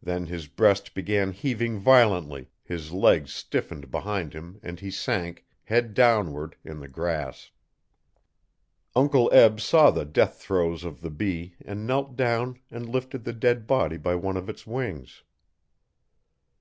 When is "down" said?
12.14-12.60